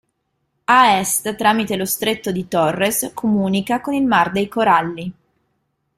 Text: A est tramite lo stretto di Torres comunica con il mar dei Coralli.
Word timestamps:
A 0.63 0.95
est 0.97 1.35
tramite 1.35 1.75
lo 1.75 1.85
stretto 1.85 2.31
di 2.31 2.47
Torres 2.47 3.11
comunica 3.13 3.81
con 3.81 3.93
il 3.93 4.03
mar 4.03 4.31
dei 4.31 4.47
Coralli. 4.47 5.13